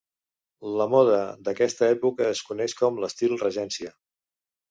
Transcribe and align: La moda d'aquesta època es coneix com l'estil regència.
La 0.77 0.87
moda 0.93 1.19
d'aquesta 1.49 1.89
època 1.97 2.29
es 2.37 2.41
coneix 2.49 2.75
com 2.81 2.97
l'estil 3.03 3.39
regència. 3.45 3.93